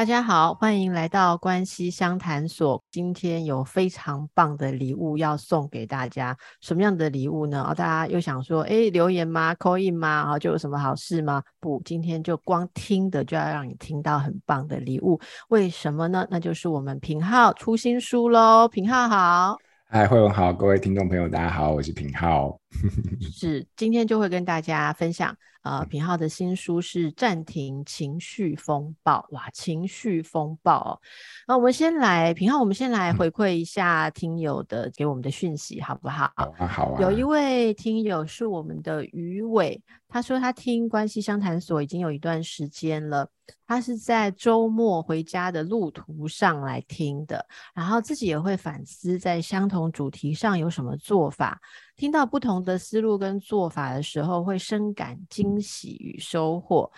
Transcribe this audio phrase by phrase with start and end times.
[0.00, 2.82] 大家好，欢迎来到关系相谈所。
[2.90, 6.34] 今天有非常棒的礼物要送给大家。
[6.62, 7.62] 什么样的礼物呢？
[7.68, 10.26] 哦，大家又想说，诶，留言吗？call in 吗？
[10.26, 11.42] 哦，就有什么好事吗？
[11.60, 15.20] 不，今天就光听的就要让你听到很棒的礼物。
[15.50, 16.26] 为什么呢？
[16.30, 18.66] 那就是我们品皓出新书喽。
[18.68, 19.58] 品皓好。
[19.86, 22.56] 嗨，惠文好，各位听众朋友，大家好，我是品皓。
[23.32, 29.26] 是，今天就会跟大家分享，呃，品浩的新书是《暂停情绪风暴》。
[29.34, 31.00] 哇，情绪风暴哦。
[31.48, 36.32] 那我们先来，品浩，我们先来回馈一下听友的给我们的讯息，好不好？
[36.36, 37.00] 好啊，好啊。
[37.02, 43.28] 有一位听友是我们的余伟，他说他听关系相谈所已经有一段时间了。
[43.66, 51.60] 他是在周末回家的路途上来听的，然后自己也会反思在相同主题上有什么做法。
[52.00, 56.90] 听到不同的思路跟做法的时候，会深感惊喜与收获。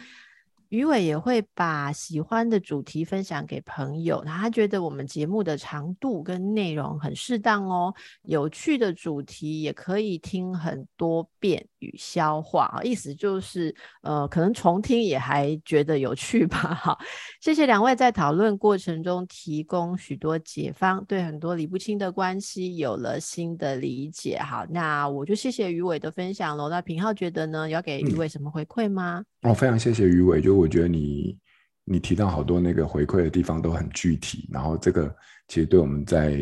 [0.69, 16.57] 余伟也会把喜欢的主题分享给朋友，他觉得我们节目的长度跟内容很适当哦，有趣的主题也可以听很多遍与消化，意思就是呃，可能重听也还觉得有趣吧。
[16.75, 16.99] 好，
[17.41, 24.39] 谢谢两位在讨论过程中提供许多解方，对很多理不清的关系有了新的理解。
[24.39, 26.69] 好，那我就谢谢于伟的分享喽。
[26.69, 29.25] 那平浩觉得呢，要给于伟什么回馈吗？
[29.43, 31.37] 嗯哦，非常谢谢于伟，就我觉得你
[31.85, 35.13] 你提到好多那个回馈的地方都很具体，然后这个
[35.49, 36.39] 其实对我们在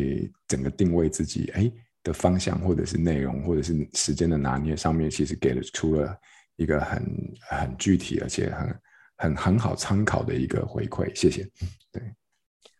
[0.47, 1.71] 整个定位自己哎
[2.03, 6.15] 的方向，或者是内容，或者是时间的拿捏上面，其实给了出了
[6.55, 7.03] 一个很
[7.49, 8.81] 很具体而且很
[9.17, 11.43] 很很好参考的一个回馈，谢谢。
[11.91, 12.01] 对，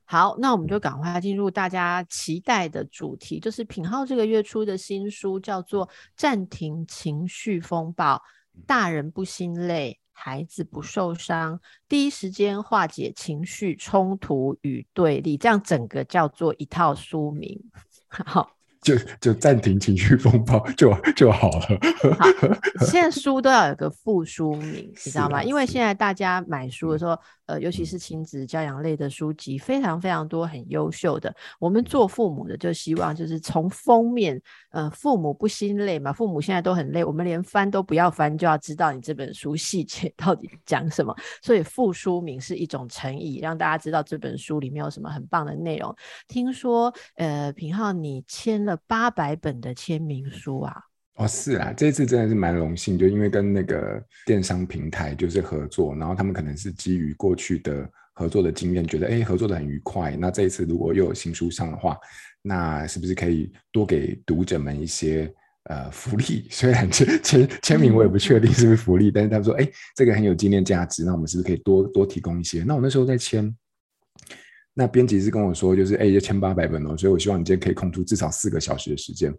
[0.06, 8.16] 好，那我们就赶快进入大家期待的主题，就是品浩这个月初的新书叫做《暂停情绪风暴》，
[8.66, 10.00] 大人不心累。
[10.14, 17.60] 孩子不受伤，第一时间化解情绪冲突与对立，这样整个叫做一套书名。
[18.08, 18.52] 好。
[18.82, 21.60] 就就暂停情绪风暴就就好了。
[22.18, 22.26] 好，
[22.86, 25.44] 现在书都要有个副书名，你知道吗？
[25.44, 27.18] 因为现在大家买书的时候，
[27.52, 31.36] 呃，尤其是亲子教养类的书籍，非常非常多，很优秀的。
[31.60, 36.14] 我们做父母的就希望就是从封面，呃，父母不心累嘛。
[36.14, 41.14] 父母现在都很累，我们连翻都不要翻，就要知道你这本书细节到底讲什么。
[41.42, 45.94] 所以副书名是一种诚意，让大家知道这本书里面有什么很棒的内容。
[46.30, 48.78] 听说，呃，品浩你签了。
[48.88, 50.91] 八百本的签名书啊！
[51.16, 60.16] 哦，是啊，这次真的是蛮荣幸，就因为跟那个电商平台就是合作，然后他们可能是基于过去的合作的经验，觉得哎合作的很愉快。
[60.16, 61.96] 那这一次如果又有新书上的话，
[62.42, 65.32] 那是不是可以多给读者们一些
[65.66, 66.48] 呃福利？
[66.50, 72.64] 虽然签签签名我也不确定是不是福利，但是他们说哎这个很有纪念价值，那我们是不是可以多多提供一些？
[72.64, 73.56] 那我那时候在签。
[74.74, 79.32] 那编辑是跟我说，就是哎，就签八百本哦，所以我希望你今天可以空出至少四个小时的时间。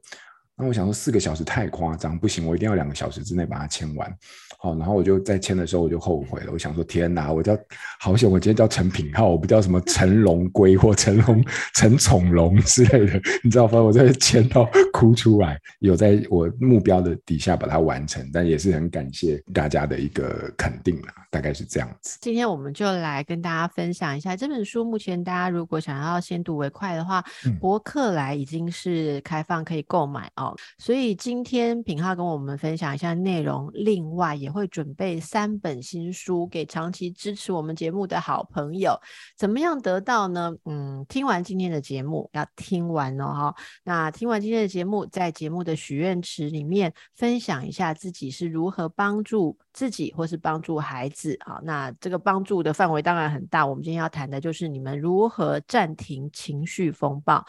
[0.56, 4.16] 那我想说四个小时太夸张，不行，我一定要两个小时之内把它签完。
[4.58, 7.58] 好，然后我就在签的时候我就后悔了，我想说天哪，我叫
[7.98, 13.80] 好险，我今天叫陈品浩，我不叫什么陈龙龟或陈龙陈宠龙之类的，你知道吗？
[13.80, 22.18] 我在签到哭出来，有在我目标的底下把它完成，但也是很感谢大家的一个肯定啦，大概是这样子。
[22.20, 24.84] 今天我们就来跟大家分享一下这本书。
[24.84, 30.41] 目前大家如果想要先睹为快的话，嗯、博客来已经是开放可以购买哦，
[30.78, 34.52] 所以今天品浩跟我们分享一下内容，另外也。
[34.52, 38.94] 会准备三本新书给长期支持我们节目的好朋友，
[39.34, 40.54] 怎么样得到呢？
[40.66, 43.54] 嗯，听完今天的节目要听完哦哈。
[43.82, 51.60] 那听完今天的节目，在节目的许愿池里面分享一下自己是如何帮助自己或是帮助孩子啊。
[51.62, 57.44] 那这个帮助的范围当然很大，我们今天要谈的就是你们如何暂停情绪风暴。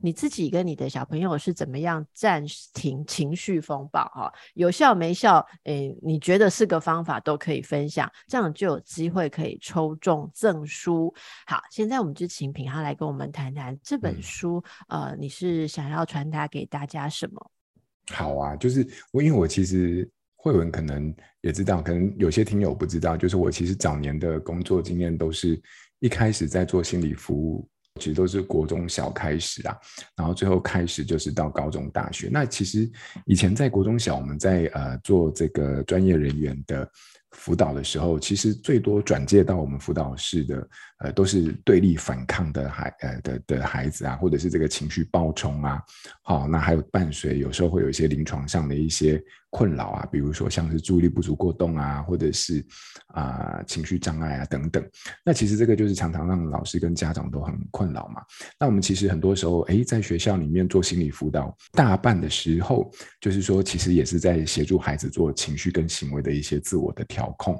[0.00, 2.44] 你自己跟你的小朋友是怎么样暂
[2.74, 4.04] 停情绪风暴？
[4.14, 5.44] 哈，有效没效？
[5.64, 11.14] 诶，你觉得是个方法都可以分享，这样就有机会可以抽中赠书。
[11.46, 14.62] 好，现在我们就请品哈来跟我们谈谈这本书。
[14.88, 17.50] 嗯、呃，你是想要传达给大家什么？
[18.10, 20.06] 好啊，就是我，因为我其实
[20.44, 25.58] 慧文可能也知道，可能有些听友不知道，就是我其实早年的工作经验都是
[26.00, 27.66] 一开始在做心理服务。
[28.00, 29.76] 其实都是国中小开始啊，
[30.16, 32.28] 然后最后开始就是到高中大学。
[32.28, 32.90] 那其实
[33.24, 36.90] 以前在国中小，我们在呃做这个专业人员的
[37.30, 40.68] 辅导的时候，其实最多转介到我们辅导室的，
[41.04, 45.80] 呃，都是对立反抗的孩，呃的的孩子啊，或者是这个情绪暴冲啊，
[46.22, 49.22] 好，那还有伴随有时候会有一些临床上的一些
[49.54, 52.64] 困扰啊，比如说像是注意力不足过动啊，或者是
[53.14, 54.84] 啊、情绪障碍啊等等。
[55.24, 58.20] 那其实这个就是常常让老师跟家长都很困扰嘛。
[58.58, 62.90] 那我们其实很多时候，诶，在学校里面做心理辅导，大半的时候，
[63.20, 67.56] 就是说其实也是在协助孩子做情绪跟行为的一些自我的调控。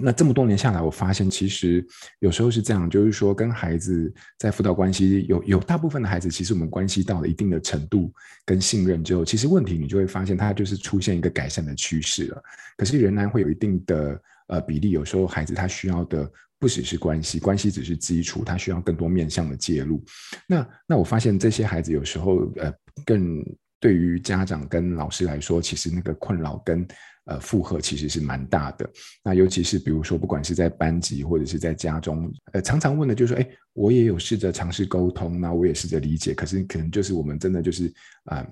[0.00, 1.86] 那这么多年下来，我发现其实
[2.20, 8.12] 有时候是这样，就是说跟孩子在辅导关系有有大部分的孩子，其实我们关系到了一定的程度
[8.44, 12.42] 跟信任之后，其实问题你就会发现它就是出现一个改善的趋势了。
[12.76, 20.04] 可是仍然会有一定的呃比例，有时候孩子他需要的不只是关系，关系只是基础，他需要更多面向的介入。
[20.46, 22.72] 那那我发现这些孩子有时候呃
[23.04, 23.44] 更
[23.84, 26.88] 对于家长跟老师来说，其实那个困扰跟。
[27.26, 28.86] 呃，负荷其实是蛮大的。
[29.24, 37.90] 那尤其是比如说，不管是在班级或者是在家中，呃，常常问的就是说，哎，我也有试着尝试沟通，那我也试着理解，可是可能就是我们真的就是
[38.24, 38.46] 啊、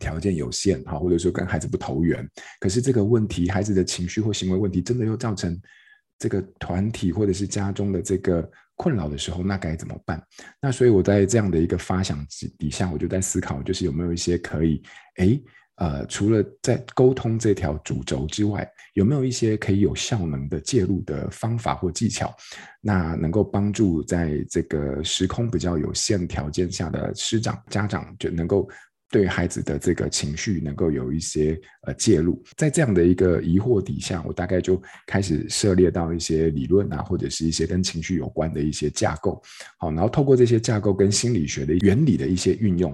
[0.00, 2.28] 条件有限哈，或者说跟孩子不投缘。
[2.58, 5.56] 可是这个问题，孩子的情绪或行为问题，真的又造成
[6.18, 10.22] 这个团体或者是家中的这个困扰的时候，那该怎么办？
[10.60, 12.26] 那所以我在这样的一个发想
[12.58, 14.82] 底下，我就在思考，就是有没有一些可以，
[15.16, 15.40] 哎。
[15.76, 22.32] 呃，除了在沟通这条主轴之外，有没有一些可以有效能的介入的方法或技巧，
[22.80, 28.68] 那能够帮助在这个时空比较有限条件下的师长、家长，就能够
[29.14, 32.42] 对孩子的这个情绪能够有一些呃介入。
[32.56, 39.40] 在这样的一个疑惑底下，我大概就开始涉猎到一些理论啊，或者是一些跟情绪有关的一些架构。
[39.78, 42.92] 好，然后透过这些架构跟心理学的原理的一些运用。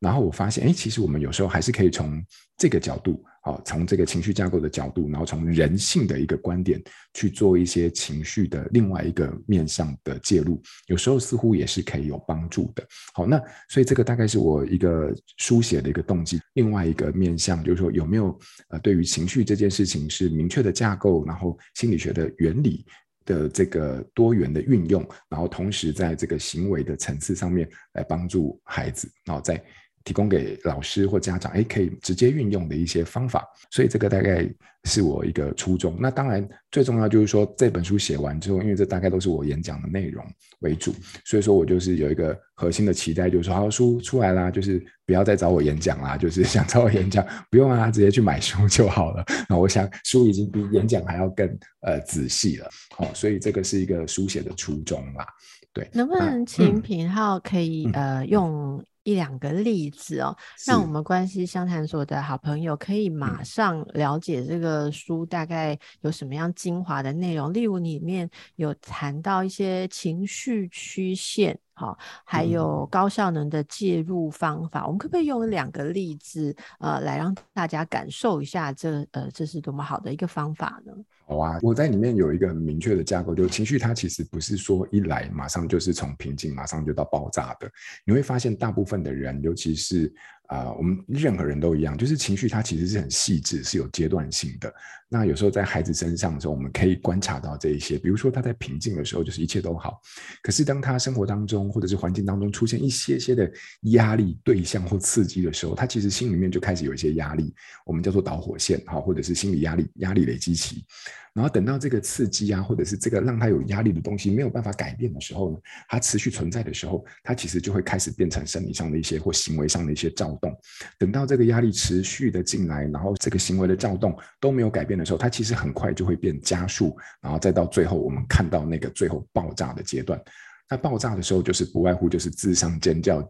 [0.00, 2.24] 然后我发现，哎，其实我们有时候还是可以从
[2.56, 6.82] 这个角度，啊，从这个情绪架构的角度，然后从人性的一个观点
[7.12, 12.82] 去做一些情绪的另外一个面向的介入，有时候似乎也是可以有帮助的。
[13.12, 13.38] 好，那
[13.68, 16.40] 所以这个大概是我一个书写的一个动机。
[16.54, 18.38] 另外一个面向就是说，有没有
[18.68, 22.86] 呃，对于情绪这件事情是明确的架构，然后心理学的原理
[23.26, 29.62] 的这个多元的运用，然后同时在这个行为的层次上面来帮助孩子，然后在。
[30.04, 34.48] 提供给老师或家长，哎，可以直接运用的一些方法，所以这个大概
[34.84, 35.96] 是我一个初衷。
[36.00, 40.24] 那当然最重要就是说，这本书写完之后，因为这大概都是我演讲的内容
[40.60, 40.94] 为主，
[41.24, 49.22] 所以说我就是有一个核心的期待，就是说，好，书出来啦，就是不要再找我演讲啦，就是 想找我演讲，不用啊，直接去买书就好了。
[49.50, 51.46] 那我想书已经比演讲还要更
[51.82, 55.26] 呃仔细了，好，所以这个是一个书写的初衷啦。
[55.72, 58.82] 对，能不能请品浩可以、嗯、呃用？
[59.02, 60.36] 一两个例子哦，
[60.66, 67.52] 让我们关系相谈所的好朋友可以马上了解这个书大概有什么样精华的内容。
[67.52, 74.86] 例如里面有谈到一些情绪曲线，好，还有高效能的介入方法。
[74.86, 80.92] 我们可不可以用两个例子，呃，来让大家感受一下这呃这是多么好的一个方法呢？
[81.30, 87.70] 好啊，我在里面有一个很明确的架构，就是情绪它其实不是说一来马上就是从平静马上就到爆炸的。
[88.04, 90.12] 你会发现大部分的人，尤其是。
[90.50, 94.72] 啊、我们任何人都一样，就是情绪它其实是很细致，是有阶段性的。
[95.08, 100.00] 那有时候在孩子身上的时候，我们可以观察到这一些，比如说他在平静的时候，就是一切都好。
[100.42, 103.48] 可是当他生活当中或者是环境当中出现一些些的
[103.92, 107.54] 压力对象或刺激的时候，他其实心里面就开始有一些压力，
[107.86, 110.84] 我们叫做导火线哈，或者是心理压力压力累积期。
[111.32, 115.58] 然后等到这个刺激啊，或者是这个让他有压力的东西没有办法改变的时候呢，
[115.88, 120.52] 它持续存在的时候，它其实就会开始变成生理上的一些或行为上的一些躁动。
[120.98, 130.20] 等到这个压力持续的进来，然后这个行为的躁动都没有改变的时候，它其实很快就会变加速，然后再到最后我们看到那个最后爆炸的阶段。
[130.68, 133.20] 那爆炸的时候就是不外乎就是自伤、尖叫，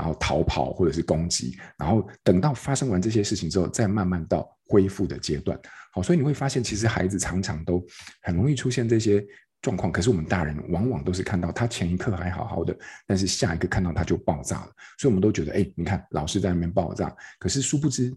[0.00, 5.60] 然后逃跑或者是攻击，然后等到发生完这些事情之后，再慢慢到恢复的阶段。
[5.92, 7.84] 好，所以你会发现，其实孩子常常都
[8.22, 9.22] 很容易出现这些
[9.60, 12.74] 状况，可是我们大人往往都是看到他前一刻还好好的，
[13.06, 18.10] 但是下一刻看到他就爆炸了，所以我们都觉得，哎，你看老师在那边爆炸，可是殊不知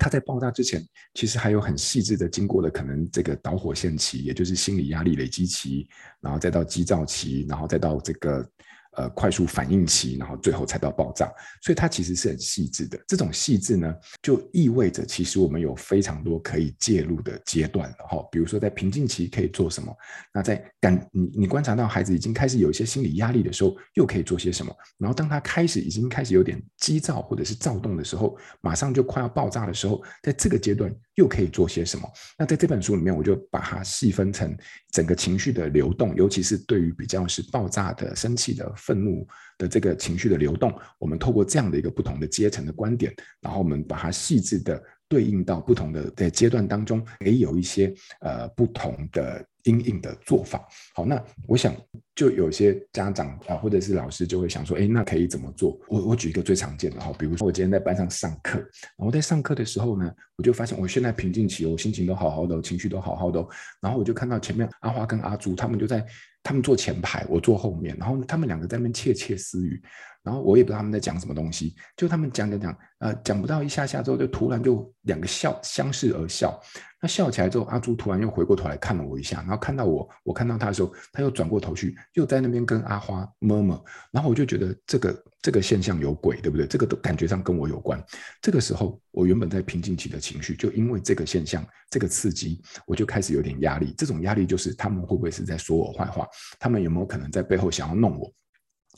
[0.00, 5.86] 他在爆炸之前，其实还有很细致的经过了可能这个导火线期，也就是心理压力累积期，
[6.22, 8.48] 然后再到急躁期，然后再到这个。
[8.96, 12.98] 呃，快速反应期，然后最后才到爆炸，所以它其实是很细致的。
[13.06, 18.26] 这种细致呢，就意味着其实我们有非常多可以介入的阶段了哈。
[18.32, 19.94] 比如说在平静期可以做什么？
[20.32, 24.74] 那在感你你观察到孩子已经开始有一些心理压力的时候，又可以做些什么？
[24.96, 32.08] 然后当他开始已经开始有点急躁或者是躁动的时候，马上就快要爆炸的时候，在这个阶段又可以做些什么？
[32.38, 34.56] 那在这本书里面，我就把它细分成
[34.92, 39.26] 整个情绪的流动，尤其是对于比较是爆炸的、生气的、愤怒
[39.58, 49.44] 的这个情绪的流动，我们透过这样的一个不同的阶层的观点，然后我们把它细致的对应到不同的在阶段当中，也有一些呃不同的。
[49.66, 51.74] 因应的做法，好，那我想
[52.14, 55.78] 就有些家长啊，或者是老师就会想说，哎，那可以怎么做？
[55.88, 58.58] 我我举一个最常见的哈，比如说我今天在班上上课，
[58.96, 63.44] 然后在上课的时候呢，我就发现我现在平静期，我心情都好好的，情绪都好好的，
[63.80, 66.04] 然后我就看到前面阿花跟阿朱他们就在，
[66.42, 69.82] 他们坐前排，我坐后面，然后他们两个在那边窃窃私语，
[70.22, 76.58] 然后我也不知道他们在讲什么东西，就他们讲讲讲，呃，讲不到一下下之后，就突然就两个笑，相视而笑。
[77.06, 86.66] 那笑起来之后，阿朱突然又回过头来看了我一下，然后看到我，我看到他的时候，他又转过头去，又在那边跟阿花摸摸，然后我就觉得这个这个现象有鬼，对不对？
[86.66, 88.04] 这个都感觉上跟我有关。
[88.42, 93.94] 这个时候，我原本在平静期的情绪，就因为这个现象，这个刺激，我就开始有点压力。
[93.96, 96.26] 这种压力就是他们会不会是在说我坏话？
[96.58, 98.32] 他们有没有可能在背后想要弄我？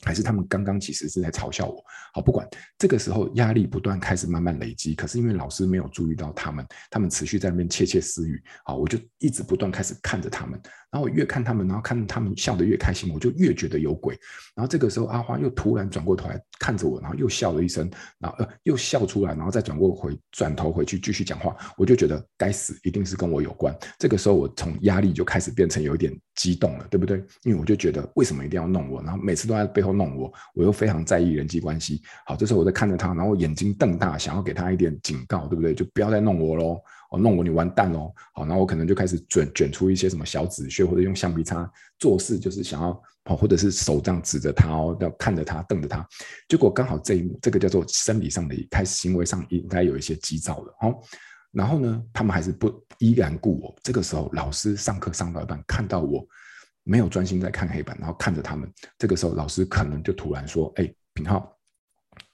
[0.03, 10.59] 还是他们刚刚其实是在嘲笑我，好，不管这个时候压力不断开始慢慢累积，可是因为老师没有注意到他们，他们持续在那边窃窃私语，好，我就一直不断开始看着他们，
[10.91, 14.17] 然后我越看他们，然后看他们笑得越开心，我就越觉得有鬼。
[14.55, 23.77] 然后这个时候阿花又突然转过头来看着我，然后又笑了一声，然后呃又笑出来，然后再转过回转头回去继续讲话，我就觉得该死，一定是跟我有关。
[23.99, 27.17] 这个时候我从压力就开始变成有一点激动了，对不对？
[27.43, 29.89] 因为我就觉得为什么一定要弄我，然后每次都在背后。
[29.99, 32.01] 弄我，我又非常在意人际关系。
[32.25, 35.73] 好，这时候我在看着他，然后眼睛瞪大，想要给他一点警告，对不对？
[35.73, 36.79] 就不要再弄我喽！
[37.09, 38.13] 哦，弄我你完蛋喽！
[38.33, 42.89] 好，然后我可能就开始卷卷出一些什么小纸屑，或者用橡皮擦做事，就是想要
[43.25, 46.07] 哦，或者是手这样指着他哦，要看着他，瞪着他。
[46.47, 50.75] 结果刚好这一幕，这个叫做生理上的，开始行为上应该有一些急躁了。
[50.79, 51.01] 好，
[51.51, 53.75] 然后呢，他们还是不依然顾我。
[53.83, 56.25] 这个时候，老师上课上到一半，看到我。
[56.85, 58.67] 没有专心在看黑板，然后看着他们。
[58.97, 61.55] 这个时候，老师可能就突然说：“哎，品浩，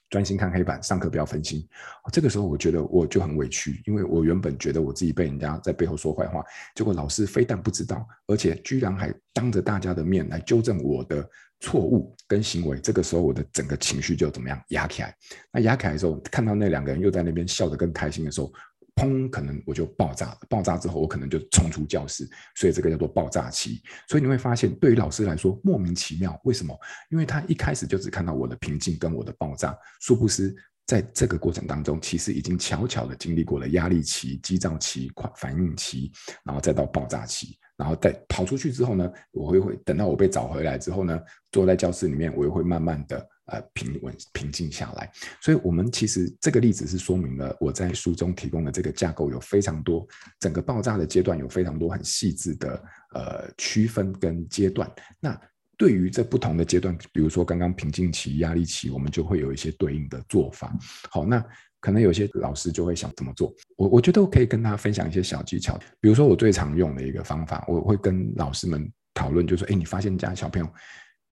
[0.09, 1.67] 专心看黑板，上课不要分心。”
[2.12, 6.43] 这个时候，我觉得我就很委屈，因为我原本觉得我自己被人家在背后说坏话，
[6.75, 11.27] 结果老师非但不知道，而且居然还当着大家的面来纠正我的
[11.59, 12.79] 错误跟行为。
[12.79, 15.15] 这个时候，我的整个情绪就怎么样压起来？
[15.51, 18.51] 那压起来的时候，看到那两个人又在那边笑得更开心的时候。
[18.95, 19.29] 砰！
[19.29, 20.37] 可能我就爆炸了。
[20.49, 22.27] 爆炸之后，我可能就冲出教室。
[22.55, 23.81] 所以这个叫做爆炸期。
[24.07, 26.39] 所以你会发现，对于老师来说莫名其妙。
[26.43, 26.77] 为什么？
[27.09, 36.11] 因为他一开始就只看到我的平静跟我的爆炸，殊不知在这个过程当中，其实已经悄悄的经历过了压力期、激躁期、快反应期，
[36.43, 37.57] 然后再到爆炸期。
[37.77, 41.20] 然后再跑出去之后呢，我会会等到我被找回来之后呢，
[41.51, 43.27] 坐在教室里面，我又会慢慢的。
[43.48, 45.08] 呃，平稳平静下来，
[45.39, 50.03] 所以，我们其实这个例子是说明了我在书中提供的这个架构有非常多，
[50.39, 54.91] 整个爆炸的阶段有非常多很细致的呃区分跟阶段。
[55.20, 55.39] 那
[55.77, 60.75] 对于这不同的阶段，比如说刚刚平静期、压力期，我们就会有一些对应的做法。
[61.12, 61.39] 好，那
[61.79, 63.53] 可能有些老师就会想怎么做？
[63.75, 70.67] 我我觉得我可以跟大家分享一些小技巧，比如说我最常用的一个方法，我会跟老师们讨论，就是说，哎，你发现家小朋友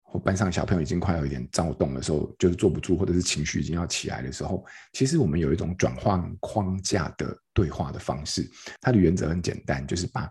[0.02, 0.20] 或。
[0.20, 8.48] 班上小朋友已经快要有点躁动的时候，就是坐不住，或者是情绪已经要起来的时候，其实我们有一种转换框架的对话的方式。
[8.80, 10.30] 它的原则很简单，就是把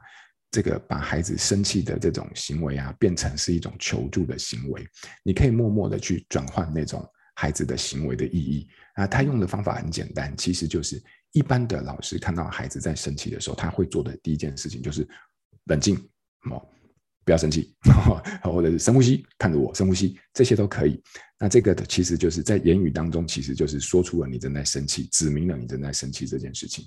[0.52, 4.86] 这个把孩子生气的这种行为啊，变成是一种求助的行为。
[5.24, 7.04] 你可以默默的去转换那种
[7.34, 9.04] 孩子的行为的意义啊。
[9.04, 15.06] 他用的方法很简单，其实就是一般的老师看到孩子在生气的时候，他会做的第一件事情就是
[15.64, 15.96] 冷静，
[16.50, 16.66] 哦
[17.24, 17.72] 不要生气，
[18.42, 21.00] 或者是深呼吸，看着我深呼吸，这些都可以。
[21.38, 26.84] 那这个其实就是在言语当中，其实就是说出了你正在生气，指明了你正在生气这件事情。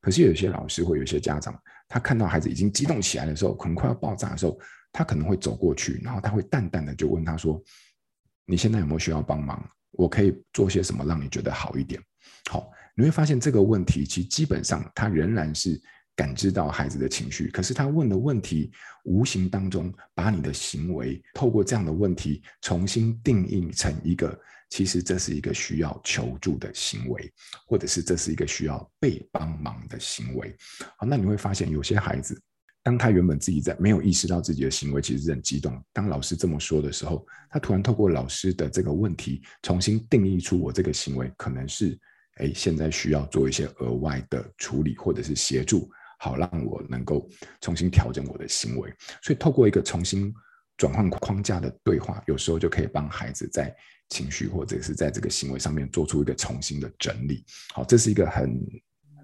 [0.00, 4.58] 可是有些老师或有些家长，他看到孩子已经激动起来的时候，可能快要爆炸的时候，
[4.90, 7.62] 他可能会走过去，然后他会淡淡的就问他说
[8.44, 9.64] ：“你现在有没有需要帮忙？
[9.92, 12.02] 我可以做些什么让你觉得好一点？”
[12.50, 15.80] 好，你会发现这个问题其实基本上他仍然是。
[16.18, 18.72] 感知到孩子的情绪，可是他问的问题，
[19.04, 24.34] 无形当中把你的行为透过这样的问题重新定义成一个，
[24.70, 27.30] 其实这是一个需要求助的行为，
[27.66, 30.56] 或者是这是一个需要被帮忙的行为。
[30.96, 32.40] 好，那你会发现有些孩子，
[32.82, 41.98] 当他原本自己在没有意识到自己的行为其实是很激动，当老师这么说的时候，他突然透过老师的这个问题，重新定义出我这个行为可能是，
[42.36, 45.90] 哎，现在需要做一些额外的处理或者是协助。
[46.18, 47.28] 好，让我能够
[47.60, 48.90] 重新调整我的行为，
[49.22, 50.32] 所以透过一个重新
[50.78, 53.74] 转换框架的对话，有时候就可以帮孩子在
[54.08, 57.44] 情绪或者是在这个行为上面做出一个重新的整理。
[57.74, 58.58] 好，这是一个很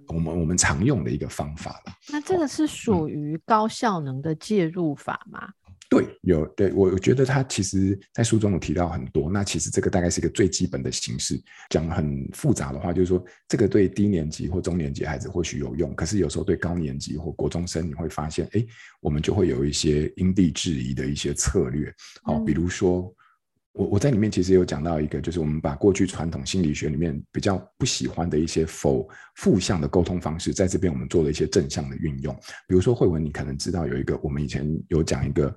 [0.09, 1.95] 我们我们常用的一个方法了。
[2.11, 5.49] 那这个是属于高效能的介入法吗？
[5.93, 9.31] 对，有对我我觉得他其实在书中有提到很多。
[9.31, 11.39] 那其实这个大概是一个最基本的形式。
[11.69, 18.65] 讲很复杂的话，就是说这个对低年级或中年级孩子或许有用，可是有时候对高年级或国中生，你会发现，哎，
[19.03, 21.93] 我们就会有一些因地制宜的一些策略。
[22.23, 23.15] 好，比如说
[23.73, 29.07] 我我在里面其实有讲到一个，就是我们把过去传统心理学里面比较不喜欢的一些否
[29.37, 32.35] 负向的沟通方式，在这边我们做了一些正向的运用。
[32.67, 35.55] 比如说慧文，你可能知道有一个，我们以前有讲一个。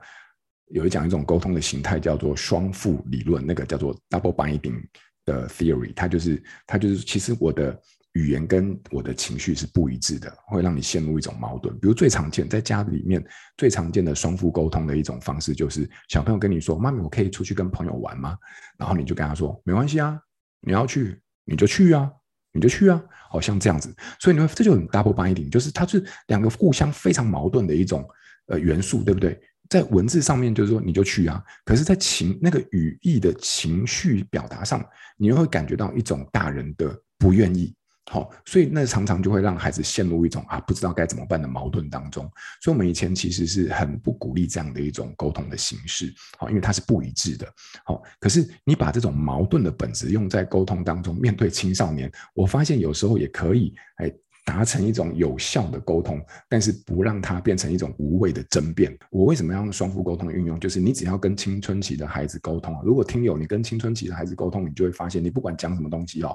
[0.69, 4.81] 有一讲一种沟通的形态叫做双负理论，那个叫做 double binding
[5.25, 7.79] 的 theory，它就是它就是其实我的
[8.13, 11.74] 语言跟我的情绪是不一致的，会让你陷入一种矛盾。
[11.79, 13.24] 比如最常见在家里面
[13.57, 18.38] 最常见的双负沟通的一种方式，就是小朋友跟你说：“妈咪，我可以出去跟朋友玩吗？”
[18.79, 20.19] 然后你就跟他说：“没关系啊，
[20.62, 22.10] 你要去你就去啊，
[22.53, 28.07] 你就去啊。”好像这样子，所以你会这就很 double binding，就是它是两个互相非常矛盾的一种
[28.48, 29.38] 呃元素，对不对？
[29.69, 34.84] 在文字上面就是说你就去啊，可是，在情那个语义的情绪表达上，
[35.17, 37.74] 你又会感觉到一种大人的不愿意，
[38.12, 42.24] 好，所以那常常就会让孩子陷入一种啊不知道该怎么办的矛盾当中。
[42.62, 47.51] 所以我们以前其实是很不鼓励这样的一种沟通的形式，好，因为它是不一致的，
[47.86, 48.03] 好。
[48.19, 54.13] 可是你把这种矛盾的本质用在沟通当中，面对青少年，我发现有时候也可以，哎。
[54.46, 58.96] 达成一种有效的沟通，但是不让它变成一种无谓的争辩。
[59.10, 60.60] 我为什么要用双负沟通的运用？
[60.60, 66.32] 就是你只要跟青春期的孩子沟通啊，如果听友你跟青春期的孩子沟通，你就会发现，你不管讲什么东西哦，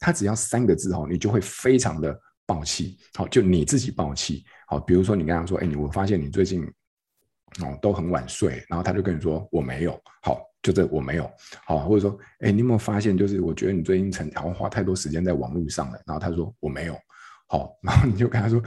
[0.00, 2.96] 他只要三个字哦，你就会非常的爆气。
[3.14, 4.42] 好，就你自己爆气。
[4.66, 6.64] 好，比如说你跟他说，哎，你我发现你最近
[7.60, 9.92] 哦都很晚睡，然后他就跟你说我没有。
[10.22, 11.30] 好，就这我没有。
[11.66, 16.00] 好，或者说，哎，你有没有发现，就是我觉得你最近成好像花太多时间在网络上了。
[16.06, 16.96] 然后他说我没有。
[17.52, 18.58] 好， 然后你就跟他说，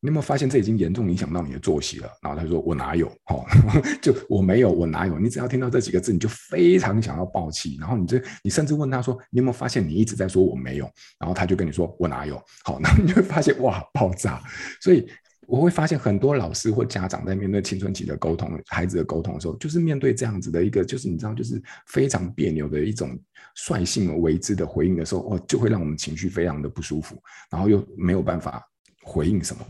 [0.00, 2.08] 你有没有发现这已经严重影响到你的作息了？
[2.22, 3.06] 然后他说我哪有？
[3.24, 3.44] 好，
[4.00, 5.18] 就我没有，我哪有？
[5.18, 7.76] 你只要听到这几个字，你就非常想要爆气。
[7.78, 10.90] 然后你这，你甚至问他说，你有没有发现你一直在说我没有？
[11.18, 12.42] 然后他就跟你说我哪有？
[12.64, 14.42] 好，然后你就会发现哇，爆炸。
[14.80, 15.06] 所以。
[15.46, 23.18] 我会发现很多老师或家长在面对青春期的沟通、孩子的沟通的时候，就是面对这样子的一个，就是你知道，就是非常别扭的一种
[23.54, 27.16] 率性为之的回应的时候，哦，就会让我们情绪非常的不舒服，
[27.50, 28.62] 然后又没有办法
[29.02, 29.64] 回应什么。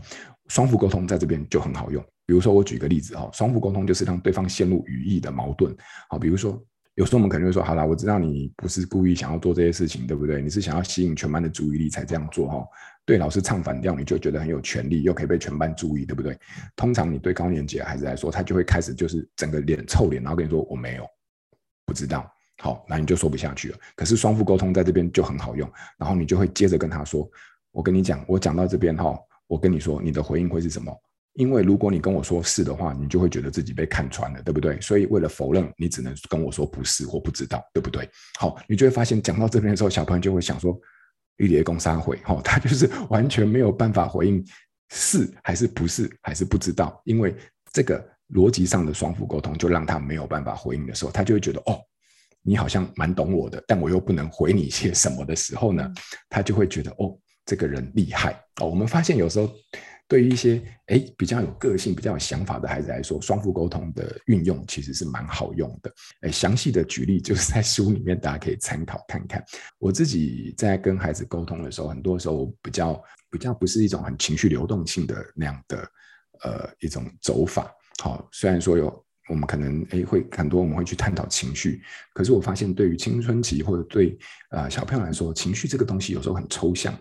[0.47, 2.03] 双负沟通在这边就很好用。
[2.25, 5.75] 比如说，我举个例子哈，双负沟通就是让对方陷入语义的矛盾。
[6.09, 6.61] 好，比如说。
[6.95, 10.41] 有时候我们可能会说，好啦，我知道你不是故意想要做这些事情，对不对？
[10.41, 12.65] 你是想要吸引全班的注意力才这样做哈。
[13.05, 16.37] 对老师唱反调，你就觉得很有权利，又可以被全班注意，对不对？
[16.75, 21.05] 通常你对高年级的孩子来说，他就会开始就是整个脸臭脸，然后跟你说我没有，
[21.85, 22.31] 不知道。
[22.59, 23.77] 好，那你就说不下去了。
[23.97, 27.29] 可是双父沟通在这边就很好用，然后你就会接着跟他说，
[27.71, 30.97] 我跟你讲，我讲到这边哈，我跟你说，你的回应会是什么？
[31.35, 34.79] 因为如果你跟我说是的话，你就会觉得自己被看穿了，对不对？
[34.79, 38.09] 所以为了否认，你只能跟我说不是或不知道，对不对？
[38.39, 40.79] 好，你就会发现讲到这边的时候，小朋友就会想说
[41.35, 44.41] ：“玉蝶公三回。”好，他就是完全没有办法回应
[44.93, 47.35] 是还是不是还是不知道，因为
[47.73, 51.81] 这个逻辑上的双负沟通就让他没有办法回应的时候，他就会觉得哦，
[52.43, 55.91] 你好像蛮懂我的，但我又不能回你些什么的时候呢，
[56.29, 57.13] 他就会觉得哦，
[57.45, 58.67] 这个人厉害哦。
[58.69, 59.51] 我们发现有时候。
[60.07, 65.91] 对于一些诶比较有个性、比较有想法的孩子来说，双负沟通的运用其实是蛮好用的。
[66.21, 69.43] 诶，详细的举例就是 在书里面，大家可以参考看看。
[69.79, 75.77] 我自己在跟孩子沟通的时候，很多时候比较比较不是一种很情绪流动性的那样的
[76.43, 77.71] 呃一种走法。
[77.99, 81.81] 好，虽然说有我们可能诶会很多我们会去探讨情绪，
[82.13, 84.15] 可是我发现对于青春期或者对
[84.51, 86.95] 呃小朋友来说，情绪这个东西有时候很抽象。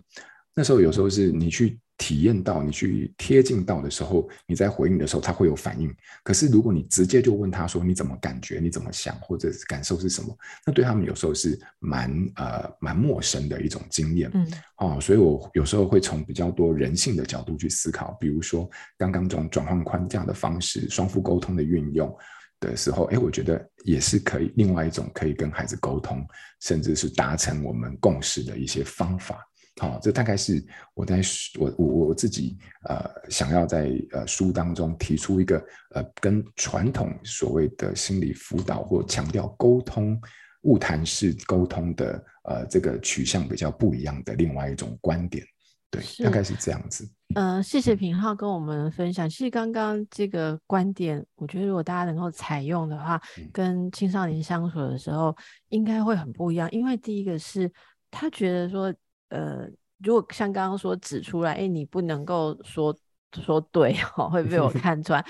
[0.54, 1.78] 那时候有时候是你去。
[1.96, 5.94] 体验到你去贴近到的时候，你在回应的时候，他会有反应。
[6.24, 10.36] 可是如果你直接就问他说，你怎么感觉，你怎么想，或者是感受是什么，
[10.66, 14.28] 那对他们有时候是蛮呃蛮陌生的一种经验。
[14.34, 14.46] 嗯，
[14.78, 22.12] 哦，所以我有时候会从比较多人性的角度去思考，比如说刚刚这种转换框架的方式，双负沟通的运用
[22.58, 26.26] 的时候，哎，我觉得也是可以，另外一种可以跟孩子沟通，
[26.60, 29.46] 甚至是达成我们共识的一些方法。
[29.80, 31.20] 好，这大概是我在
[31.58, 32.56] 我我我自己
[32.88, 35.58] 呃想要在呃书当中提出一个
[35.96, 40.16] 呃跟传统所谓的心理辅导或强调沟通
[40.62, 45.44] 物谈式沟通的呃这个取向比较不一样的另外一种观点，
[45.90, 47.10] 对，大概是这样子。
[47.34, 49.28] 呃，谢谢品浩跟我们分享。
[49.28, 53.20] 其实刚刚这个观点，我觉得如果大家能够采用的话，
[53.52, 55.36] 跟青少年相处的时候
[55.70, 57.68] 应该会很不一样，因为第一个是
[58.08, 58.94] 他觉得说。
[59.34, 59.68] 呃，
[59.98, 62.96] 如果像刚刚说指出来，哎，你不能够说。
[63.42, 65.24] 说对 哦，会被我 看穿。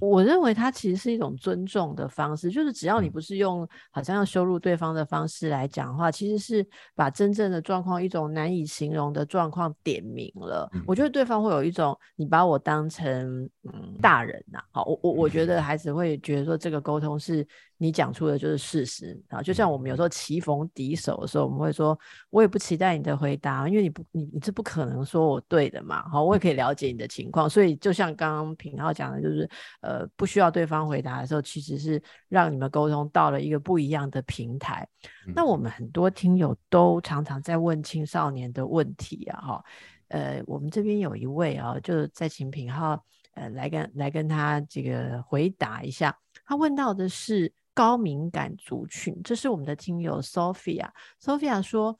[0.00, 10.70] 我我认为它其实是一种尊重的方式，就是只要你不是用好像要羞辱对方的方式来讲的话，其实是把真正的状况，一种难以形容的状况点明了。
[10.86, 17.46] 我觉得对方会有一种你把我当成嗯大人呐，好，我我我觉得孩子会觉得说这个沟通是。
[17.78, 21.94] 你讲出的就是事实啊，就像我们有时候棋逢敌手的时候，我们会说，
[22.30, 26.08] 我也不期待你的回答，因为你不，你你是不可能说我对的嘛。
[26.08, 29.48] 好，我也可以了解你的情况，所以就像刚刚品浩讲的，就是
[29.80, 34.86] 呃，不需要对方回答的时候，其实是让你们沟通到了一个不一样的平台。
[35.34, 39.64] 那我们很多听友都常常在问青少年的问题啊，哈，
[40.08, 43.04] 呃，我们这边有一位啊，就在请品浩
[43.34, 47.52] 呃来跟来跟他这个回答一下，他问到的是。
[47.76, 50.88] 高敏感族群，这是我们的听友 Sophia。
[51.22, 51.94] Sophia 说，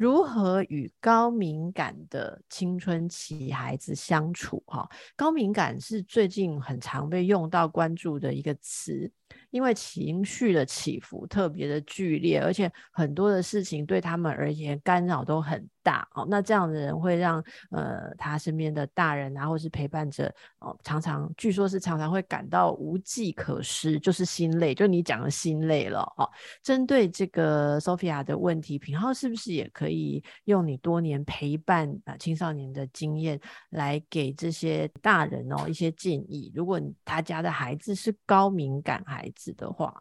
[0.00, 4.62] 如何与高敏感的青春期孩子相处？
[4.66, 9.12] 哈，高敏感是最近很常被用到、关注的一个词。
[9.50, 16.26] 因为情绪的起伏特别的剧烈，而且很多的事情对他们而言干扰都很大哦。
[16.28, 26.28] 那这样的人会让呃他身边的大人啊，或是陪伴者哦，常常据说是常常会感到无计可施，就是心累，就你讲的心累了哦。
[26.62, 36.52] 针对这个 Sophia 的问题，品浩是不是也可以用你多年陪伴啊青少年的经验来给这些大人哦一些建议？
[36.54, 39.94] 如果他家的孩子是高敏感孩子，子的话，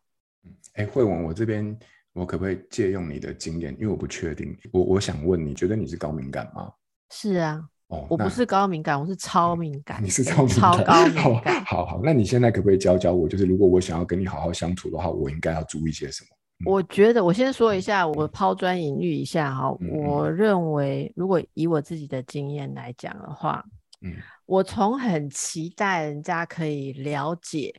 [0.44, 1.78] 嗯，哎，慧文，我这边
[2.12, 3.74] 我可不可以借用你的经验？
[3.76, 6.70] 因为我不确定，我我想问，你觉得你是高敏感吗？
[7.12, 10.04] 是啊，哦，我不是高敏感，我是超敏感。
[10.04, 11.64] 你是超敏感，超高敏感。
[11.64, 13.30] 好，好，好，那你现在可不可以教教我？
[13.30, 16.30] 就是如果我想要跟你好好相处的话，我应该要注意些什么？
[16.60, 19.74] 嗯、我觉得，我先说一下，我抛砖引玉一下哈。
[19.80, 23.64] 嗯、我认为，如果以我自己的经验来讲的话，
[24.02, 24.14] 嗯，
[24.46, 27.74] 我从很期待人家可以了解。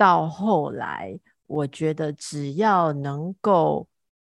[0.00, 1.14] 到后来，
[1.46, 3.86] 我觉得只要能够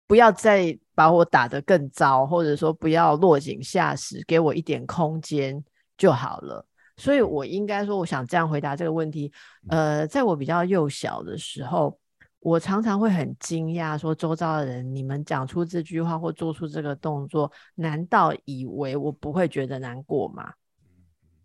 [0.08, 5.62] 不要再把我打得更糟，或者说不要落井下石，给我一点空间
[5.96, 6.66] 就好了。
[6.96, 9.32] 所以我应该说，我想这样回答这个问题。
[9.68, 11.96] 呃，在我比较幼小的时候，
[12.40, 20.54] 我常常会很惊讶，说周遭的人，你们讲出这句话或做出这个动作，难道以为我不会觉得难过吗？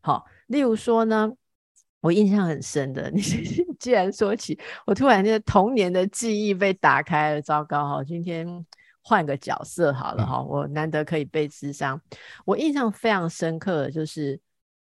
[0.01, 1.31] 好，例如说呢。
[2.01, 3.21] 我印象很深的， 你
[3.79, 8.03] 既然说起，我突然间童年的记忆被打开了，糟糕哈！
[8.03, 8.47] 今天
[9.01, 11.99] 换个角色好了哈，我难得可以被智商。
[12.45, 14.39] 我印象非常深刻的就是，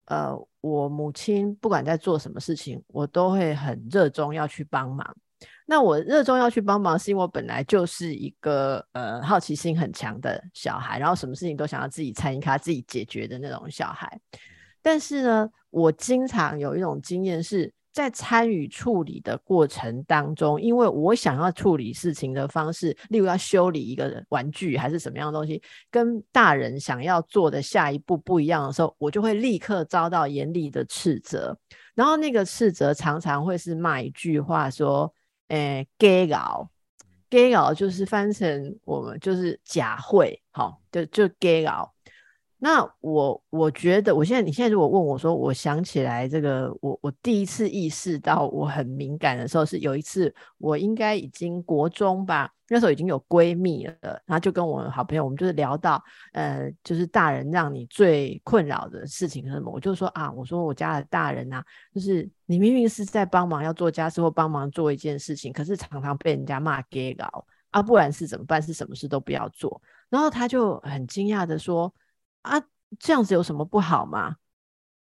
[0.06, 5.16] 呃，我母亲不管在做什么事情，我都会很热衷要去帮忙。
[5.66, 14.20] 那我热衷要去帮忙，是因为我本来就是一个呃好奇心很强的小孩，然后什么事情都想要自己参与、他自己解决的那种小孩。
[14.82, 31.56] 但是呢，我经常有一种经验是在参与处理的过程当中，因为我想要处理事情的方式，例如要修理一个玩具还是什么样的东西，跟大人想要做的下一步不一样的时候，我就会立刻遭到严厉的斥责。
[31.94, 35.12] 然后那个斥责常常会是骂一句话说
[35.48, 36.70] ：“诶，假搞，
[37.28, 41.91] 假搞就是翻成我们就是假会，好，就就假搞。”
[42.64, 56.00] 那我我觉得，我现在你现在如果问我说，我想起来这个，我我第一次意识到我很敏感的时候，是有一次我应该已经国中吧，那时候已经有闺蜜了，然后就跟我好朋友，我们就是聊到，
[56.34, 59.68] 呃，就是大人让你最困扰的事情是什么？
[59.68, 68.62] 我就说啊，我说我家的大人啊，就是你明明是在帮忙要做家事或帮忙做一件事情，可是常常被人家骂给搞啊，不然是怎么办？
[68.62, 69.82] 是什么事都不要做。
[70.08, 71.92] 然后他就很惊讶的说。
[72.42, 72.62] 啊，
[72.98, 74.36] 这样子有什么不好吗？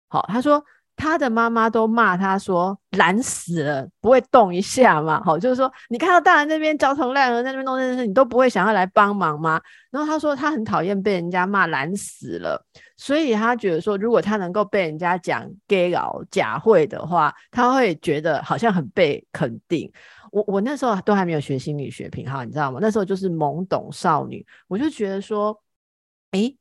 [0.08, 0.63] 好，他说
[0.96, 5.24] 他的妈妈都骂他说懒死了，不会动一下嘛。
[5.24, 9.62] 好，就是说你看到大人那边焦头烂额在那边弄这件事，你都不会想要来帮忙吗？
[9.92, 12.60] 然后他说他很讨厌被人家骂懒死了，
[12.98, 19.89] 所以他觉得说如果他能够被人家讲 gay 佬假会的话，他会觉得好像很被肯定。
[20.32, 22.80] 我我那时候都还没有学心理学，品皓你知道吗？
[22.82, 25.62] 那时候就是懵懂少女，我就觉得说，
[26.32, 26.58] 诶。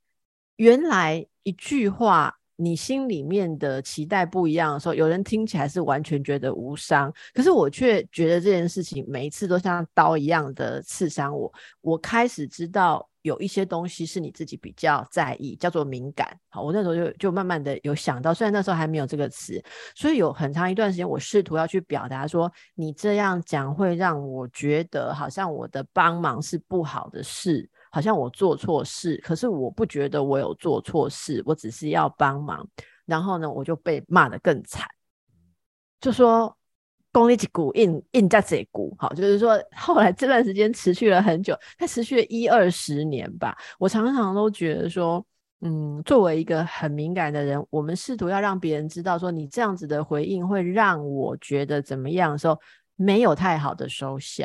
[0.59, 11.53] 原来一句话，你心里面的期待不一样的时候，有人听起来是完全觉得无伤，可是我却觉得这件事情每一次都像刀一样的刺伤我。
[11.81, 16.37] 我开始知道有一些东西是你自己比较在意，叫做敏感。
[16.49, 19.63] 好，我那时候就就慢慢的有想到，虽然那时候还没有这个词，
[19.95, 27.71] 所以有很长一段时间，我试图要去表达说，你这样讲会让我觉得好像我的帮忙是不好的事。
[27.91, 32.67] 好像我做错事，可是我不觉得我有做错事，我只是要帮忙。
[33.05, 34.87] 然后呢，我就被骂得更惨，
[36.01, 36.55] 就说
[37.11, 43.57] 功力几股硬硬在这股，好，就是说后来这段时间持续了很久，它持续了一二十年吧。
[43.79, 45.25] 我常常都觉得说，
[45.63, 52.61] 嗯，作为一个很敏感的人，我们试图要让别人知道说，你这样子的回应会让我觉得怎么样的时候，
[52.95, 54.45] 没有太好的收效。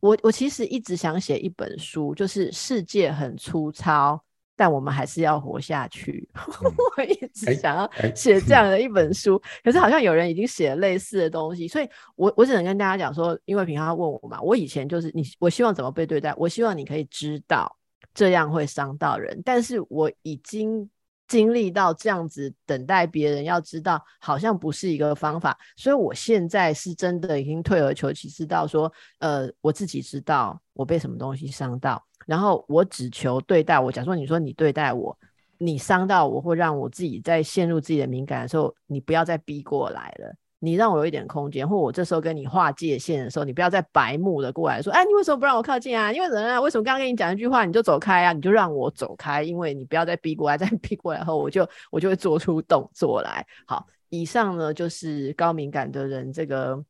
[0.00, 4.22] 我我其实一直想写一本书，就是世界很粗糙。
[4.54, 6.28] 但我们还是要活下去。
[6.36, 17.76] 嗯、我一直想要写这样的一本书，可是好像有人已经写了类似的东西，所以我我只能跟大家讲说，因为平常问我嘛，我以前就是你，我希望怎么被对待，我希望你可以知道
[18.14, 20.88] 这样会伤到人，但是我已经
[21.28, 32.02] 经历到这样子等待别人要知道，好像不是一个方法，所以我现在是真的已经退而求其次到说，呃，我自己知道我被什么东西伤到。
[32.24, 33.90] 然后我只求对待我。
[33.90, 35.18] 假如说你说你对待我，
[35.58, 40.32] 你伤到我，或让我自己在陷入自己的敏感的时候，你不要再逼过来了。
[40.64, 46.12] 你让我有一点空间，或我这时候跟你划界限的时候，你不要再白目的过来说，哎，你为什么不让我靠近啊？
[46.12, 48.32] 因为人啊，为什么刚刚跟你讲一句话你就走开啊？
[48.32, 53.44] 你就让我走开，因为你不要再逼过来，再 逼过来后，我就我就会做出动作来。
[53.66, 56.80] 好，以上呢就是高敏感的人这个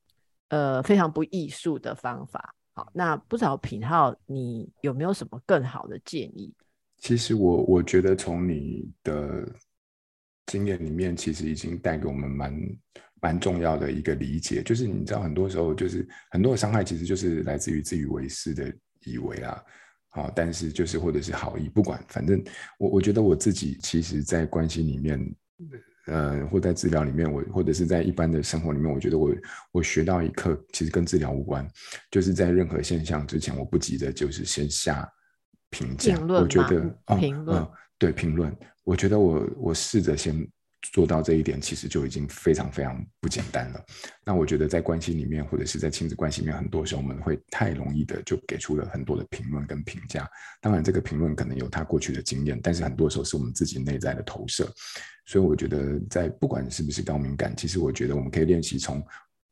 [0.51, 2.55] 呃非常不艺术的方法。
[2.75, 6.53] 好，那不知道品号，你有没有什么更好的建议？
[6.99, 9.49] 其实我我觉得从你的
[10.47, 12.55] 经验里面，其实已经带给我们蛮
[13.23, 18.71] 蛮重要的一个理解，就是你知道，很多时候就是很多的伤害，其实就是来自于自以为是的
[19.05, 19.63] 以为啊，
[20.11, 22.45] 好，但是就是或者是好意，不管，反正
[22.79, 25.35] 我我觉得我自己其实，在关系里面。
[26.07, 29.33] 呃，或在治疗里面，我或者是在一般的生活里面，我觉得我
[29.71, 31.65] 我学到一课，其实跟治疗无关，
[32.11, 35.09] 就是在任何现象之前，我不急着就是先下
[35.71, 36.81] 评价，我觉得
[37.17, 40.45] 评论，嗯，对，评论，我觉得我我试着先。
[40.90, 43.85] 做到这一点，其实就已经非常非常不简单了。
[44.25, 50.29] 那我觉得在关系里面，或者是在亲子关系里面，很多时候我们会太容易的就给出了很多的评论跟评价。
[50.61, 54.68] 当然，这个评论可能有他过去的经验，但是很多时候是我们自己内在的投射。
[55.27, 59.01] 所以，我觉得在不管是不是高敏感，其实我觉得我们可以练习从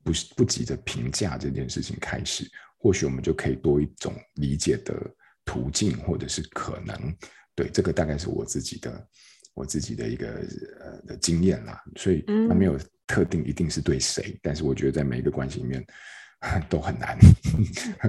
[0.03, 2.45] 不不急着评价这件事情开始，
[2.79, 4.95] 或许我们就可以多一种理解的
[5.45, 7.17] 途径，或者是可能。
[7.55, 9.09] 对，这个大概是我自己的。
[9.55, 10.29] 我自己的一个
[10.81, 15.85] 呃的经验啦，所以他没有特定一定是对谁，嗯、但是我觉得在每一个关系里面
[16.71, 17.19] 都很难。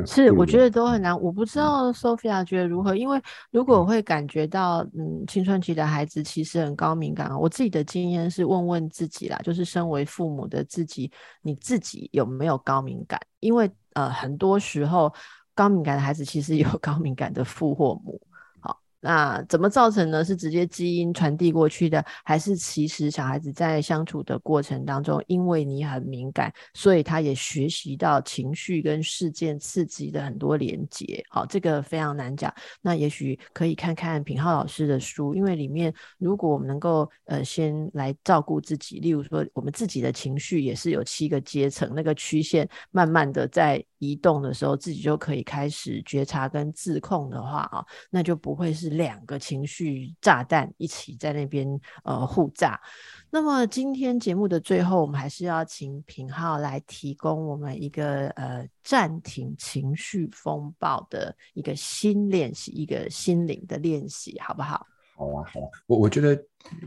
[0.06, 1.20] 是， 我觉得都很难。
[1.20, 7.38] 我不知道 Sophia 觉得如何，因为如果我会感觉到，嗯，青春期的孩子其实很高敏感啊。
[7.38, 13.20] 我自己的经验是问问自己啦，就是身为父母的自己，你自己有没有高敏感？
[13.42, 15.14] 因为呃，很多时候
[15.54, 18.22] 高敏感的孩子其实有高敏感的父或母。
[19.02, 20.24] 那怎么造成呢？
[20.24, 31.24] 是直接基因传递过去的，还是其实小孩子在相处的过程当中，因为你很敏感，所以他也学习到情绪跟事件刺激的很多连结。
[31.30, 32.54] 好，这个非常难讲。
[32.82, 48.92] 那也许可以看看品浩老师的书，因为里面如果我们能够呃先来照顾自己，例如说我们自己的情绪也是有七个阶层，那个曲线慢慢的在移动的时候，自己就可以开始觉察跟自控的话啊，那就不会是。
[48.92, 51.66] 两个情绪炸弹一起在那边
[52.04, 52.80] 呃互炸。
[53.30, 64.86] 那么今天节目的最后，我们还是要请品浩来提供我们一个呃暂停情绪风暴的一个新练习，一个心灵的练习，好不好？
[65.16, 65.68] 好啊，好啊。
[65.88, 66.38] 我我觉得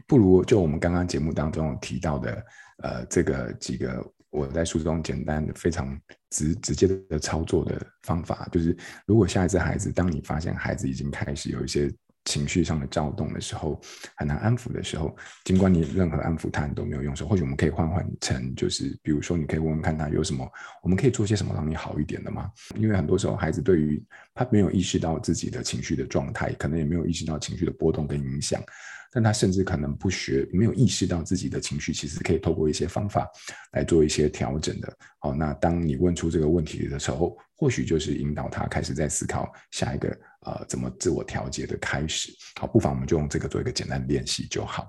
[0.06, 2.44] 不如就我们刚刚节目当中提到的
[2.82, 4.04] 呃这个几个。
[4.34, 5.96] 我在书中简单的、非常
[6.30, 11.88] 直直接的操作的方法，就是如果下一次孩子，当你发现孩子已经开始有一些
[12.24, 13.80] 情绪上的躁动的时候，
[14.16, 20.44] 很难安抚的时候，尽管你任何安抚他都没有用，说或许我们可以换换成，就是比如说，你可以问问看他有什么，
[20.82, 22.50] 我们可以做些什么让你好一点的吗？
[22.74, 24.02] 因为很多时候孩子对于
[24.34, 28.60] 他没有意识到自己的情绪的状态，可能也没有意识到情绪的波动跟影响。
[29.14, 33.30] 但他甚至可能不学，没有意识到自己的情绪其实可以透过一些方法
[33.70, 34.92] 来做一些调整的。
[35.20, 42.32] 好，那当你问出这个问题的时候，或许就是引导他开始在思考下一个呃怎么自我调节的开始。
[42.60, 44.86] 好，不妨我们就用这个做一个简单的练习就好。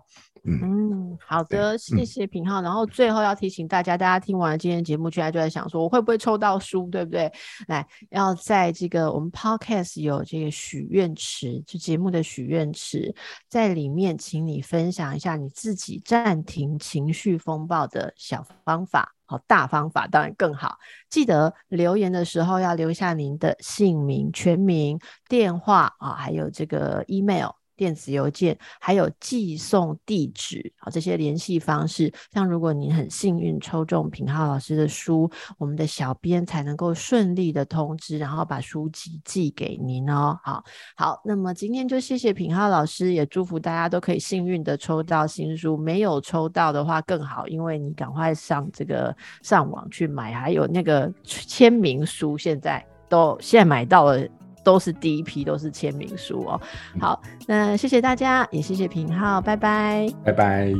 [0.47, 2.61] 嗯，好的，谢谢平浩。
[2.61, 7.31] 嗯、然后最后要提醒大家，大家听完了今天节目，现在就在想说，我会不会抽到书，对不对？
[7.67, 13.11] 来，要在这个我们 Podcast 有这个许愿池，就节目的许愿池，
[13.49, 19.14] 在里面，请你分享一下你自己暂停情绪风暴的小方法。
[19.25, 20.77] 好，大方法当然更好。
[21.09, 27.49] 记得留言的时候要留下您的姓名、全名、电话啊，还有这个 email。
[27.75, 32.11] 电子邮件还有寄送地址啊，这些联系方式。
[32.31, 40.39] 像如果您很幸运抽中品浩老师的书，我们的小编才能够顺利的通知，然后把书籍寄给您哦。
[40.43, 40.63] 好，
[40.95, 45.77] 好，那么今天就谢谢品浩老师，也祝福大家都可以幸运的抽到新书。
[45.77, 54.25] 没有抽到的话更好，因为你赶快上这个上网去买，还有那个签名书，现在都现在买到了。
[54.65, 56.59] 都是第一批，都是签名书哦。
[56.99, 60.73] 好，那谢谢大家，也谢谢平浩，拜拜，拜拜。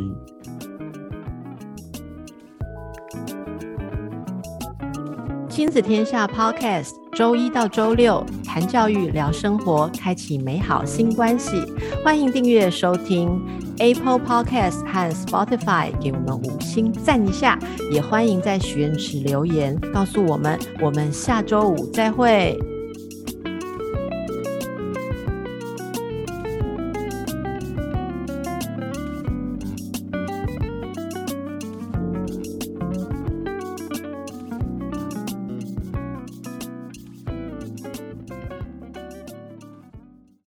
[5.47, 11.63] 亲子天下 Podcast，周一到周六谈教育、聊生活，开启美好新关系。
[12.03, 13.41] 欢迎订阅收听
[13.79, 17.57] Apple Podcast 和 Spotify，给我们五星赞一下。
[17.89, 20.59] 也欢迎在许愿池留言，告诉我们。
[20.81, 22.59] 我们下周五再会。